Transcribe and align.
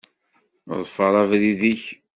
Ḍfeṛ 0.79 1.13
abrid-ik. 1.23 1.83